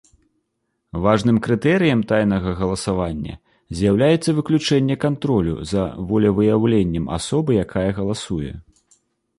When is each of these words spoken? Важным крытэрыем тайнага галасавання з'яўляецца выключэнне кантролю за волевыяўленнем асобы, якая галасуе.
Важным 1.03 1.35
крытэрыем 1.47 2.01
тайнага 2.11 2.53
галасавання 2.61 3.35
з'яўляецца 3.81 4.29
выключэнне 4.39 4.95
кантролю 5.05 5.55
за 5.75 5.83
волевыяўленнем 6.11 7.05
асобы, 7.21 7.51
якая 7.69 7.87
галасуе. 8.03 8.51